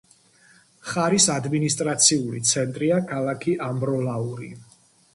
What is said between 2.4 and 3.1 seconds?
ცენტრია